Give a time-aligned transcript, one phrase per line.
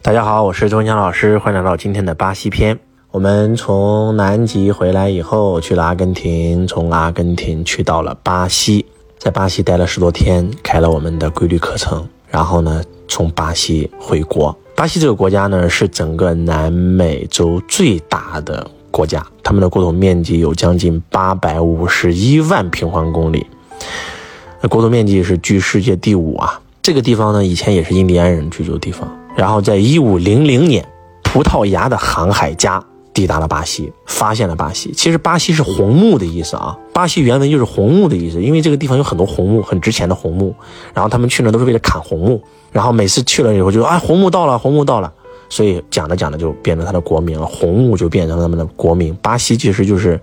[0.00, 2.78] 大家好，我是周文强老师，欢迎来到今天的巴西篇。
[3.10, 8.86] 我们从南极回来以后，去了阿根廷，从阿根廷去到了巴西，
[9.18, 14.56] 在巴西待了十多天，开了我们的规律课程，然后呢，从巴西回国。
[14.76, 23.44] 巴西这个国家呢，是整个南美洲最大的国家，他们的国土面积有将近八百五十一万平方公里，
[24.60, 26.60] 那国土面积是居世界第五啊。
[26.80, 29.12] 这个地方呢，以前也是印第安人居住的地方。
[29.38, 30.84] 然后在一五零零年，
[31.22, 34.90] 葡萄牙的航海家抵达了巴西，发现了巴西。
[34.90, 40.52] 其实巴西是红木的意思啊，巴西原文就是红木的意思，因为这个地方有很多红木，很值钱的红木。
[40.92, 45.12] 然后他们去呢都是为了砍红木，然后每次去了以后就说啊红木到了，红木到了，
[45.48, 49.16] 所以讲着讲着就变成他的国名了，红木就变成了他们的国名。
[49.22, 50.20] 巴西其实就是，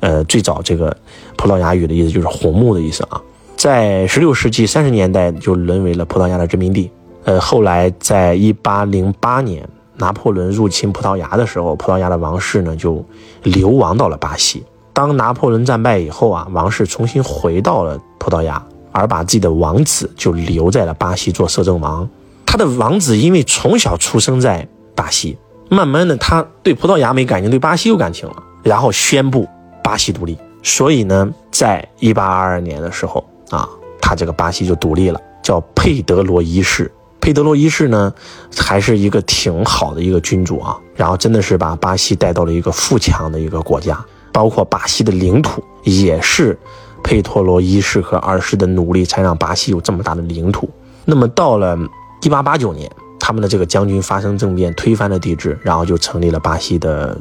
[0.00, 0.94] 呃，最早这个
[1.38, 3.18] 葡萄牙语的意思就是红木的意思啊，
[3.56, 6.90] 在十六世纪三十年代就沦为了葡萄牙的殖民地。
[7.24, 13.04] 呃，后来在一八零八年，拿破仑入侵葡萄牙的时候，葡萄牙的王室呢就
[13.42, 14.64] 流亡到了巴西。
[14.92, 22.08] 当拿破仑战败以后啊，王室重新回到了葡萄牙，而把自己的王子就留在了巴西做摄政王。
[22.44, 25.38] 他的王子因为从小出生在巴西，
[25.70, 29.48] 慢慢的他对葡萄牙没感情，对巴西有感情了，然后宣布
[29.82, 30.36] 巴西独立。
[30.62, 33.68] 所以呢，在一八二二年的时候啊，
[34.00, 36.92] 他这个巴西就独立了，叫佩德罗一世。
[37.22, 38.12] 佩德罗一世呢，
[38.58, 46.58] 还是一个挺好的一个君主啊，然后真的是把巴西带到了一个富强的一个国家，包括巴西的领土也是
[47.00, 50.68] 佩托罗一世和二世的努力才让巴西有这么大的领土。
[51.04, 51.78] 那么到了
[52.22, 57.16] 一八八九年，他们的这个将军发生政变，推翻了帝制，然后就成立了巴西的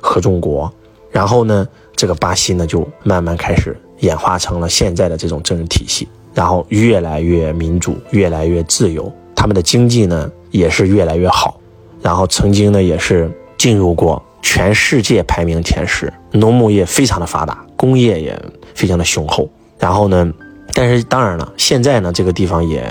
[0.00, 0.68] 合众国，
[1.12, 9.12] 然后呢，这个巴西呢就慢慢开始演化成了现在的这种政治体系，然后越来越民主，越来越自由。
[9.44, 11.60] 他们的经济呢也是越来越好，
[12.00, 18.42] 然后曾经呢也是进入过全世界排名前十，农牧业非常的发达，工业也
[18.74, 19.46] 非常的雄厚。
[19.78, 20.32] 然后呢，
[20.72, 22.82] 但是当然了，现在呢这个地方也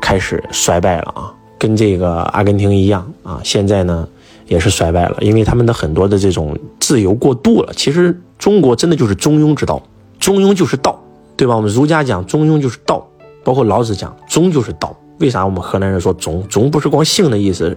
[0.00, 4.08] 开始衰败了啊，跟这个阿根廷一样啊，现在呢
[4.46, 7.74] 也是衰败了，因为他们的很多的这种自由过度了。
[7.76, 9.82] 其实中国真的就是中庸之道，
[10.18, 10.98] 中庸就是道，
[11.36, 11.54] 对吧？
[11.54, 13.06] 我们儒家讲中庸就是道，
[13.44, 14.96] 包括老子讲中就是道。
[15.20, 17.76] 为啥我们河南人说“中”？“中”不是光姓的意思，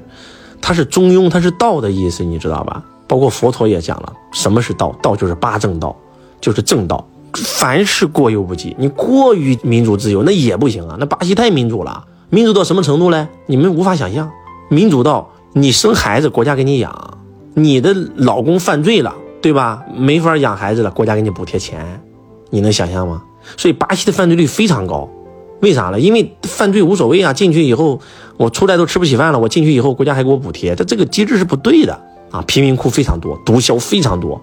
[0.61, 2.83] 它是中庸，它是道的意思，你知道吧？
[3.07, 4.95] 包括佛陀也讲了，什么是道？
[5.01, 5.95] 道就是八正道，
[6.41, 7.05] 就是正道。
[7.33, 10.95] 凡事过犹不及，你过于民主自由那也不行啊。
[10.99, 13.27] 那巴西太民主了，民主到什么程度呢？
[13.47, 14.31] 你们无法想象，
[14.69, 17.17] 民主到你生孩子国家给你养，
[17.55, 19.83] 你的老公犯罪了，对吧？
[19.97, 22.01] 没法养孩子了，国家给你补贴钱，
[22.51, 23.23] 你能想象吗？
[23.57, 25.09] 所以巴西的犯罪率非常高。
[25.63, 25.99] 为啥呢？
[25.99, 28.01] 因为犯罪无所谓啊，进去以后
[28.35, 31.97] 我出来都吃不起饭了，我进去以后国家还给我补贴，它这个机制是不对的
[32.31, 32.43] 啊！
[32.45, 34.39] 贫民窟非常多，毒枭非常多，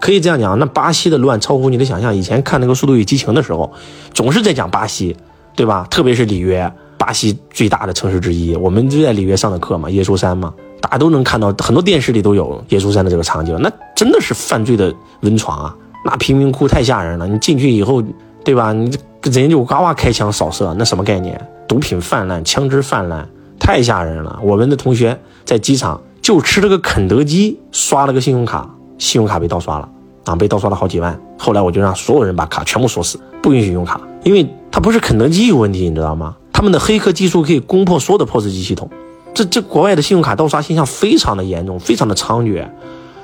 [0.00, 2.16] 可以这样讲，那巴西的乱超乎你的想象。
[2.16, 3.70] 以前看那个《速度与激情》的时候，
[4.14, 5.14] 总是在讲巴西，
[5.54, 5.86] 对吧？
[5.90, 15.76] 特别是里约，巴西最大的城市之一，我们就在里约上的课嘛，耶稣山嘛，大家都能看到，很多电视里都有耶稣山的这个场景，那真的是犯罪的温床啊！
[16.06, 18.02] 那贫民窟太吓人了，你进去以后，
[18.42, 18.72] 对吧？
[18.72, 18.98] 你这。
[19.30, 21.40] 人就呱呱开枪扫射，那什么概念？
[21.66, 23.26] 毒品泛滥，枪支泛滥，
[23.58, 24.38] 太吓人了。
[24.42, 28.68] 我们的同学在机场就吃了个肯德基，刷了个信用卡，
[28.98, 29.88] 信用卡被盗刷了
[30.24, 31.18] 啊，被盗刷了好几万。
[31.38, 36.36] 后来我就让所有人把卡全部锁死，不允许用卡，因为它不是肯德基有问题，你知道吗？
[36.52, 38.88] 他们的黑客技术可以攻破所有的 POS 机系统。
[39.34, 42.64] 这这国外的信用卡盗刷现象非常的严重，非常的猖獗，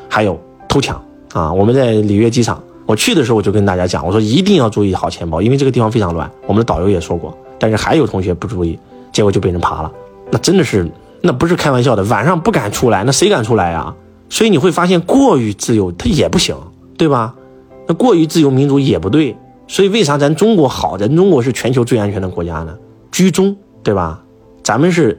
[0.09, 1.00] 还有偷抢
[1.33, 1.53] 啊！
[1.53, 2.60] 我们在里约机场。
[2.91, 6.28] 我去的时候我就跟大家讲，我说一定要注意好钱包，因为这个地方非常乱。
[6.49, 8.77] 我们的导游也说过，但是还有同学不注意，
[9.12, 9.93] 结果就被人扒了。
[10.33, 10.91] 那真的是，
[11.21, 13.95] 那不是开玩笑的，晚上不敢出来，那谁敢出来呀？
[14.28, 16.56] 所以你会发现，过于自由它也不行，
[16.99, 17.33] 对吧？
[17.87, 19.37] 那过于自由民主也不对。
[19.69, 20.99] 所以为啥咱中国好？
[20.99, 22.77] 咱中国是全球最安全的国家呢？
[23.12, 24.21] 居中，对吧？
[24.65, 25.17] 咱们是，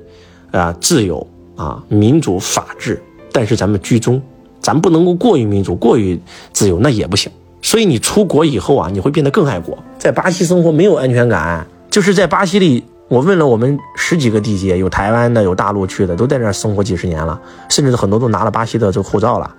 [0.51, 1.25] 啊，自由
[1.55, 3.01] 啊，民主法治，
[3.31, 4.21] 但是咱们居中，
[4.59, 6.19] 咱不能够过于民主、过于
[6.51, 7.31] 自由，那也不行。
[7.61, 9.77] 所以你出国以后啊，你会变得更爱国。
[9.97, 19.53] 在巴西生活没有安全感，就是在巴西里，我问了我们十几个地接，有台湾的，有大陆去的，都在那儿生活几十年了，甚至很多都拿了巴西的这个护照了。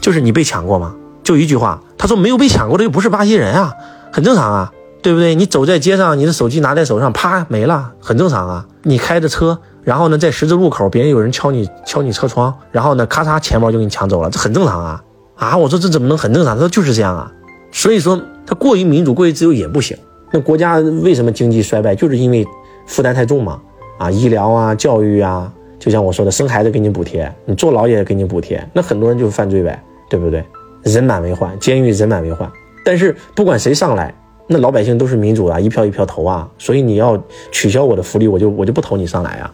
[0.00, 0.94] 就是你被抢过吗？
[1.22, 3.74] 就一句话，他说没有被抢过的又不是巴西人啊，
[4.12, 4.72] 很正常啊，
[5.02, 5.34] 对不对？
[5.34, 8.66] 你走在街上，你的手机拿在手上，啪没了，很正常啊。
[8.84, 15.02] 你开着车，然后呢，在十字路口，别人有人敲你敲你车窗，然后呢，咔嚓，钱包就给你抢走了，这很正常啊。
[15.36, 16.54] 啊，我说这怎么能很正常？
[16.56, 17.30] 他说就是这样啊，
[17.70, 19.96] 所以说他过于民主、过于自由也不行。
[20.32, 21.94] 那国家为什么经济衰败？
[21.94, 22.44] 就是因为
[22.86, 23.60] 负担太重嘛。
[23.98, 30.44] 啊，医疗啊、教育啊、就像我说的，生孩子给你补贴，你坐牢也给你补贴，那很多人就犯罪呗，对不对？
[30.82, 32.50] 人满为患，监狱人满为患。
[32.84, 34.14] 但是不管谁上来，
[34.46, 39.52] 那老百姓都是民主啊，一票一票投啊，所以你要取消我的福利，我就我就不投你上来啊。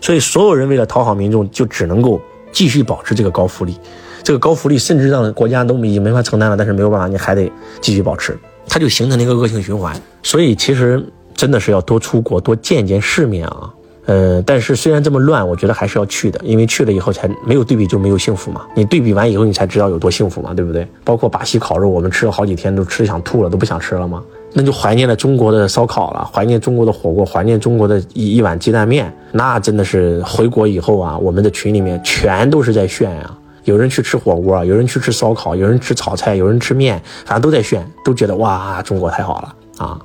[0.00, 2.20] 所以所有人为了讨好民众，就只能够
[2.50, 3.76] 继续保持这个高福利，
[4.22, 8.38] 这个高福利甚至让国家都已经没法承担了，但是没有办法，你还得继续保持，
[8.68, 9.94] 它就形成了一个恶性循环。
[10.22, 11.04] 所以其实
[11.34, 13.70] 真的是要多出国，多见见世面啊。
[14.06, 18.62] 呃，但是虽然这么乱，我觉得还是要去的，因为去了以后才没有对比就没有幸福嘛。
[18.74, 20.84] 你对比完以后，你才知道有多幸福嘛，对不对？
[21.04, 24.20] 包括巴西烤肉，我们吃了好几天，都吃想吐了，都不想吃了吗？
[24.54, 29.10] 那就怀念了中国的烧烤了，怀念中国的火锅，怀念中国的一一碗鸡蛋面。
[29.30, 33.30] 那真的是回国以后啊，我们的群里面全都是在炫呀，
[33.64, 39.98] 有人去吃火锅，有人去吃烧烤，有人吃炒菜，有人吃面，反正都在炫，都觉得哇，中国太好了啊。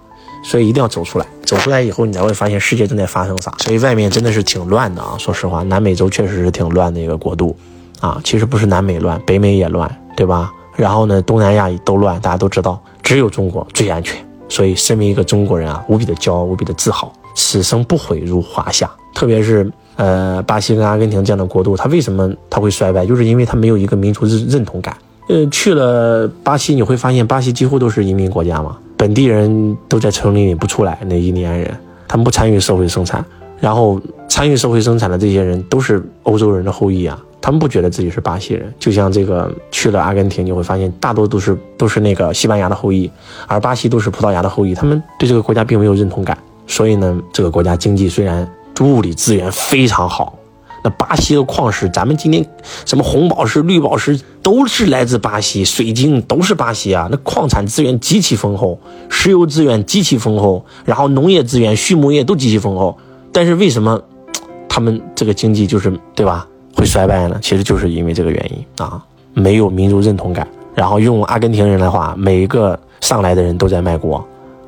[0.43, 3.51] 所以一定要走出来，走出来以后，你才会发现世界正在发生啥。
[3.57, 5.15] 所以外面真的是挺乱的啊！
[5.17, 7.57] 说实话，南美洲确实是挺乱的一个国度，
[7.99, 10.53] 啊，其实不是南美乱，北美也乱，对吧？
[10.75, 14.15] 然后呢，东南亚都乱，大家都知道，只有中国最安全。
[14.47, 18.89] 所以身为一个中国人啊，无比的骄傲，无比的自豪，此生不悔入华夏。
[19.13, 23.05] 特别是呃，巴西跟阿根廷这样的国度，它为什么它会衰败？
[23.05, 24.95] 就是因为它没有一个民族认认同感。
[25.27, 28.77] 呃，去了巴西，你会发现巴西几乎都是移民国家嘛。
[28.95, 31.75] 本地人都在城里里不出来，那印第安人，
[32.07, 33.23] 他们不参与社会生产，
[33.59, 38.73] 然后参与社会生产的这些人都是欧洲人的后裔啊，他们不觉得自己是巴西人。
[38.79, 43.09] 就像这个去了阿根廷，你会发现大多都是都是那个西班牙的后裔，
[43.47, 46.37] 而巴西都是葡萄牙的后裔，他们对这个国家并没有认同感。
[46.65, 48.49] 所以呢，这个国家经济虽然
[48.85, 50.37] 物理资源非常好。
[50.83, 52.45] 那巴西的矿石，咱们今天
[52.85, 57.07] 什么红宝石、绿宝石都是来自巴西，水晶都是巴西啊。
[57.09, 58.79] 那矿产资源极其丰厚，
[59.09, 62.95] 石油资源极其丰厚，然后农业资源、畜牧业都极其丰厚。
[63.31, 63.99] 但是为什么
[64.69, 67.39] 他们这个经济就是对吧会衰败呢？
[67.41, 69.03] 其实就是因为这个原因啊，
[69.33, 70.47] 没有民族认同感。
[70.75, 74.23] 然后用阿根廷人的话，每一个上来的人都在卖国，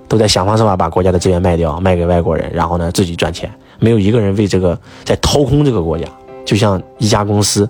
[0.08, 3.50] 都在想方设法把国家的资源卖掉，卖给外国人，然后呢自己赚钱。
[3.80, 6.06] 没有一个人为这个在掏空这个国家，
[6.46, 7.70] 就像一家公司，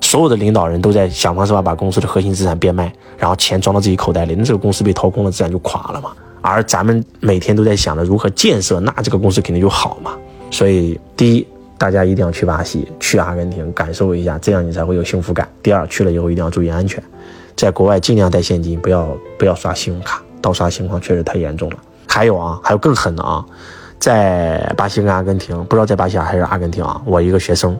[0.00, 6.12] 所有的领导人都在想方设法把公司的核心资产变卖，然后钱装到自己口袋里，那这个公司被掏空了，自然就垮了嘛。
[6.40, 10.12] 而咱们每天都在想着如何建设，那这个公司肯定就好嘛。
[10.50, 11.46] 所以，第一，
[11.76, 15.48] 大家一定要去巴西、去阿根廷感受一下，这样你才会有幸福感。
[15.62, 17.02] 第二，去了以后一定要注意安全，
[17.56, 21.76] 在国外尽量带现金，不要不要刷信用卡，盗刷情况确实太严重了。
[22.06, 23.44] 还有啊，还有更狠的啊。
[23.98, 27.00] 在巴西跟阿根廷，不知道在巴西还是阿根廷啊？
[27.04, 27.78] 我一个学生，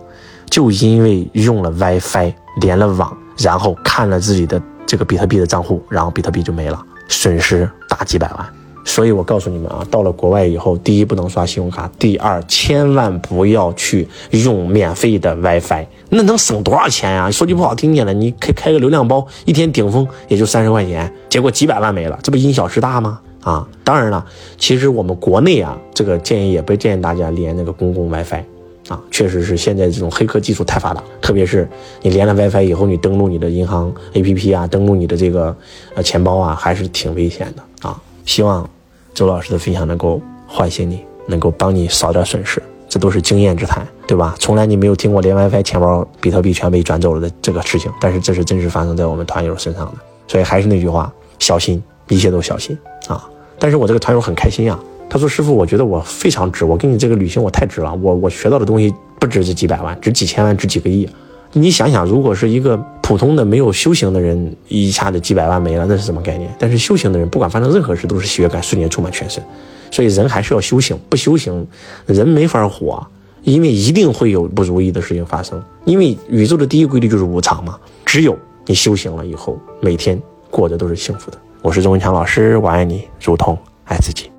[0.51, 8.47] 就因为用了 WiFi 连了网，然后看了自己的这个比特币的账户，然后比特币就没了，损失大几百万。
[8.85, 17.31] 所以我告诉你们啊，到了国外以后，第一不能刷信用卡，第二千万不要去用免费的 WiFi，那能省多少钱呀？
[17.31, 23.21] 说句不好听点的，你开开个流量包，一天顶峰也就三十块钱，结果几百万没了，这不因小失大吗？
[23.49, 24.23] 啊，当然了，
[24.59, 28.43] 其实我们国内啊，这个建议也不建议大家连那个公共 WiFi，
[28.89, 31.67] 啊，确实是现在这种黑客技术太发达，特别是
[32.03, 35.57] 你连了 WiFi 以后，你登录你的银行 APP 啊，登录你的这个
[35.95, 37.99] 呃钱包啊，还是挺危险的啊。
[38.27, 38.69] 希望
[39.15, 44.37] 周老师的分享能够唤醒你，能够帮你少点损失，这都是经验之谈，对吧？
[44.39, 49.95] 从来你没有听过连 WiFi 钱包比特币全被转走了的这个事情，但是这是真实发生在我们团友身上的，
[50.27, 52.77] 所以还是那句话，小心，一切都小心
[53.07, 53.27] 啊。
[53.59, 54.79] 但是我这个团友很开心呀，
[55.11, 61.09] 他说：“师傅，我觉得我非常值，我跟你这个旅行我太值了，我我学到的东西不止这几百万，值几千万，值几个亿。
[61.53, 66.55] 你想想，如果是一个普通的没有修行的人，一下子几百万没了，那是什么概念？
[66.59, 69.43] 但是修行的人，不管发生任何事，都是喜悦感瞬间充满全身。
[69.91, 71.67] 所以人还是要修行，不修行，
[72.05, 73.05] 人没法活，
[73.45, 75.61] 因为一定会有不如意的事情发生。
[75.87, 77.79] 因为宇宙的第一规律就是无常嘛。
[78.05, 78.37] 只有
[78.67, 84.31] 你修行了以后，每天过的都是幸福的。”我是钟文强老师，我爱你，如同爱自己。